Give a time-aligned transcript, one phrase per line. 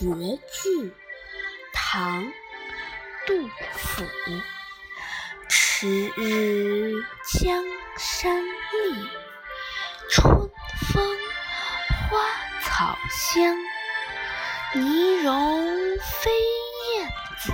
[0.00, 0.94] 绝句，
[1.74, 2.24] 唐·
[3.26, 4.02] 杜甫。
[5.46, 6.94] 迟日
[7.34, 7.62] 江
[7.98, 9.10] 山丽，
[10.08, 10.50] 春
[10.94, 11.18] 风
[12.08, 12.18] 花
[12.62, 13.54] 草香。
[14.72, 16.30] 泥融飞
[16.94, 17.52] 燕子，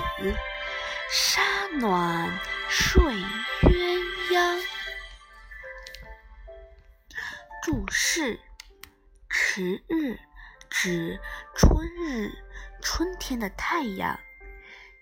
[1.11, 1.41] 沙
[1.73, 3.03] 暖睡
[3.63, 3.99] 鸳
[4.31, 4.63] 鸯。
[7.61, 8.39] 注释：
[9.29, 10.17] 迟日。
[10.69, 11.19] 指
[11.55, 12.29] 春日，
[12.89, 14.17] 春天的太阳。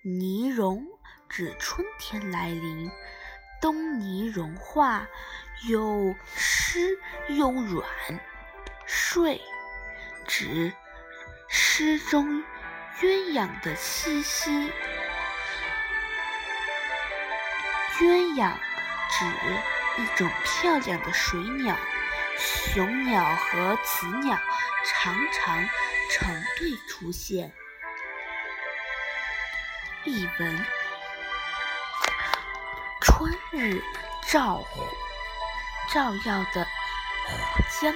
[0.02, 0.88] 泥融
[1.30, 2.90] 指春天来临，
[3.62, 5.08] 冬泥融化，
[5.70, 6.98] 又湿
[7.30, 7.88] 又软。
[8.88, 9.40] 睡
[10.26, 10.74] 指
[11.48, 12.44] 诗中
[13.00, 14.50] 鸳鸯的栖息。
[18.00, 18.52] 鸳鸯
[19.12, 21.78] 指一种漂亮的水鸟。
[22.36, 24.36] 雄鸟和雌鸟
[24.84, 25.64] 常常
[26.10, 27.54] 成对出现。
[30.06, 30.66] 译文：
[33.02, 33.82] 春日
[34.30, 34.64] 照
[35.92, 36.68] 照耀的
[37.82, 37.92] 江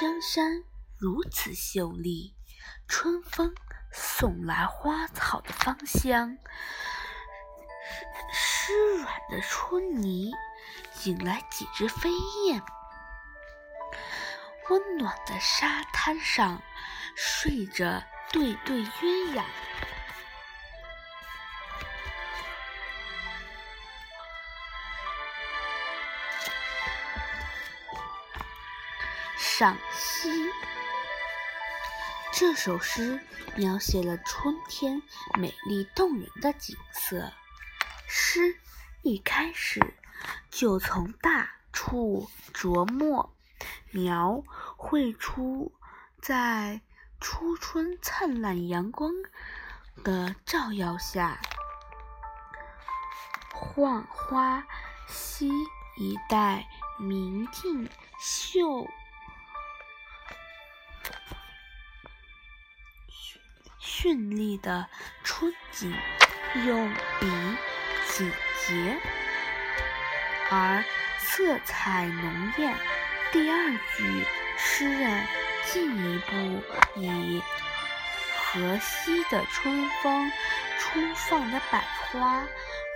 [0.00, 0.64] 江山
[0.96, 2.34] 如此秀丽，
[2.88, 3.54] 春风
[3.92, 6.38] 送来花草的芳香，
[8.32, 10.32] 湿软的春泥
[11.04, 12.08] 引来几只飞
[12.46, 12.62] 燕。
[14.70, 16.62] 温暖的沙滩上，
[17.14, 19.44] 睡着对对鸳鸯。
[29.58, 30.50] 赏析：
[32.30, 33.18] 这首诗
[33.56, 35.00] 描写了春天
[35.38, 37.32] 美丽动人的景色。
[38.06, 38.54] 诗
[39.00, 39.94] 一开始
[40.50, 43.34] 就从大处着墨。
[43.92, 44.44] 描
[44.76, 45.72] 绘出
[46.20, 46.82] 在
[47.18, 49.10] 初春灿烂阳光
[50.04, 51.40] 的照耀下，
[53.54, 54.66] 浣花
[55.08, 55.48] 溪
[55.96, 56.68] 一带
[56.98, 57.88] 明净
[58.20, 58.86] 秀
[64.06, 64.86] 绚丽的
[65.24, 65.92] 春景，
[66.64, 67.26] 用笔
[68.08, 68.30] 简
[68.64, 68.96] 洁
[70.48, 70.84] 而
[71.18, 72.72] 色彩浓艳。
[73.32, 74.24] 第二句，
[74.56, 75.26] 诗人
[75.64, 76.62] 进一步
[77.00, 77.42] 以
[78.38, 80.30] 河西的春风、
[80.78, 82.46] 初放的百花、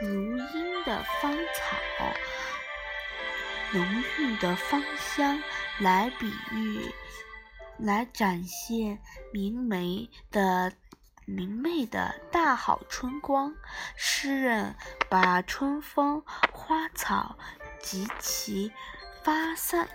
[0.01, 2.07] 如茵的芳草、
[3.73, 5.43] 浓郁的芳香
[5.81, 6.95] 来比喻，
[7.81, 9.01] 来展现
[9.33, 10.73] 明媚的
[11.31, 13.55] 明媚的大好春光。
[13.97, 14.75] 诗人
[15.09, 17.39] 把春风、花草
[17.81, 18.73] 及其
[19.23, 19.89] 发散。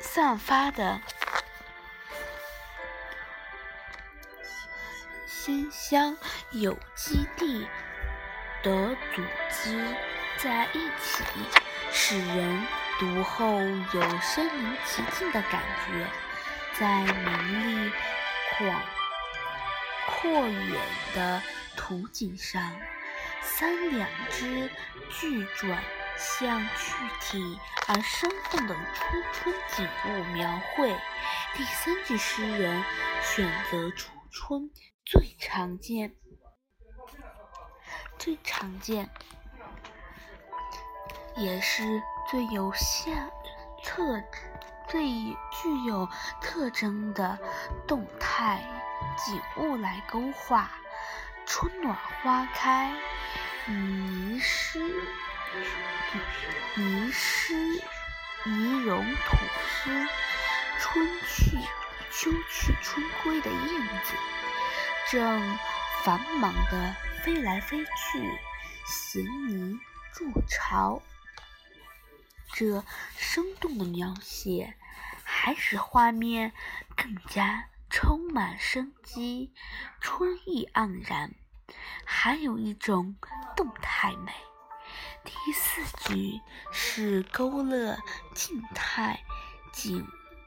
[0.00, 1.00] 散发的
[5.26, 6.16] 鲜香
[6.50, 7.66] 有机地
[8.62, 9.96] 的组织
[10.36, 11.24] 在一起，
[11.90, 12.66] 使人
[12.98, 16.06] 读后有身临其境的感觉。
[16.78, 17.92] 在明丽
[18.58, 18.82] 广
[20.06, 20.80] 阔远
[21.14, 21.42] 的
[21.76, 22.72] 图景上，
[23.42, 24.70] 三两只
[25.10, 25.82] 巨转。
[26.16, 30.96] 向具体而生动的初春景物描绘。
[31.54, 32.84] 第三句，诗人
[33.20, 34.70] 选择初春
[35.04, 36.14] 最常见、
[38.16, 39.10] 最常见，
[41.36, 42.00] 也是
[42.30, 43.28] 最有现
[43.82, 44.22] 特、
[44.88, 46.08] 最具有
[46.40, 47.36] 特征的
[47.88, 48.62] 动态
[49.16, 50.70] 景物来勾画。
[51.46, 52.94] 春暖花开，
[53.66, 54.80] 泥湿。
[56.74, 57.54] 泥湿、
[58.44, 59.36] 泥融、土
[59.68, 60.08] 湿，
[60.80, 61.58] 春去
[62.10, 64.14] 秋去春归的燕子，
[65.10, 65.58] 正
[66.02, 68.38] 繁忙地飞来飞去，
[68.86, 69.78] 衔泥
[70.12, 71.00] 筑巢。
[72.52, 72.84] 这
[73.16, 74.74] 生动的描写，
[75.22, 76.52] 还使画面
[76.96, 79.52] 更加充满生机，
[80.00, 81.32] 春意盎然，
[82.04, 83.14] 还有一种
[83.54, 84.32] 动态美。
[85.22, 86.40] 第四句
[86.72, 87.96] 是勾勒
[88.34, 89.22] 静态
[89.72, 90.04] 景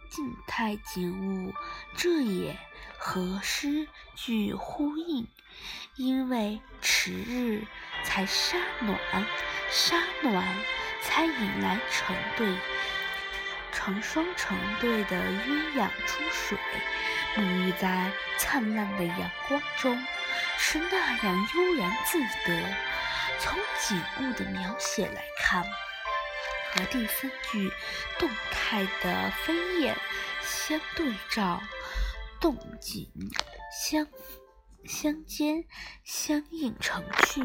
[0.09, 1.53] 静态景物，
[1.95, 2.59] 这也
[2.99, 5.25] 和诗句呼应。
[5.95, 7.65] 因为迟日
[8.03, 8.99] 才沙暖，
[9.71, 10.45] 沙暖
[11.01, 12.57] 才引来成对
[13.71, 16.57] 成双成对的鸳鸯出水，
[17.37, 20.03] 沐浴在灿烂的阳光中，
[20.57, 22.75] 是那样悠然自得。
[23.39, 27.71] 从景物的描写来看，和第三句
[28.17, 29.95] 动态的飞燕
[30.41, 31.61] 相对照，
[32.39, 33.07] 动景
[33.71, 34.07] 相
[34.83, 35.65] 相间
[36.03, 37.43] 相映成趣，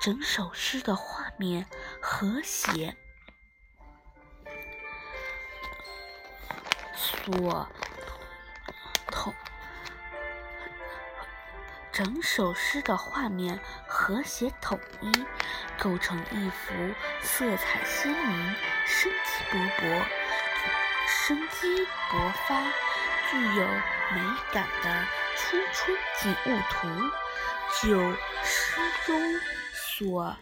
[0.00, 1.66] 整首诗的画面
[2.00, 2.96] 和谐。
[6.94, 7.68] 所
[11.96, 13.58] 整首诗的画面
[13.88, 15.10] 和谐统一，
[15.78, 16.74] 构成一幅
[17.22, 18.54] 色彩鲜明、
[18.84, 20.04] 生机勃勃、
[21.08, 22.60] 生机勃发、
[23.30, 23.66] 具有
[24.12, 24.20] 美
[24.52, 25.06] 感的
[25.38, 26.86] 初春景物图。
[27.80, 28.12] 就
[28.44, 29.40] 诗中
[29.72, 30.36] 所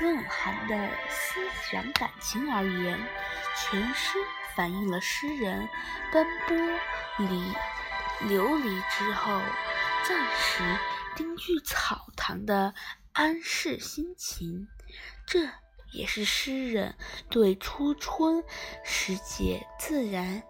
[0.00, 1.40] 蕴含的思
[1.72, 2.96] 想感情而言，
[3.56, 4.16] 全诗。
[4.54, 5.68] 反映了诗人
[6.12, 6.56] 奔波
[7.18, 7.52] 离
[8.28, 9.40] 流离之后，
[10.04, 10.62] 暂时
[11.16, 12.74] 丁居草堂的
[13.12, 14.68] 安适心情。
[15.26, 15.48] 这
[15.92, 16.96] 也是诗人
[17.28, 18.44] 对初春
[18.84, 20.42] 时节自然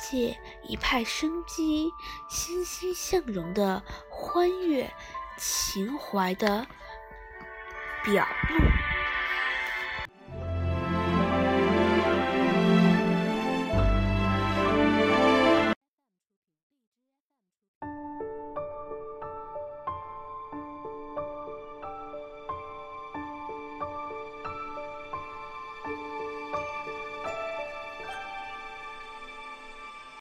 [0.00, 1.90] 界一派生机、
[2.28, 4.92] 欣欣向荣的欢悦
[5.36, 6.66] 情怀的
[8.04, 8.79] 表露。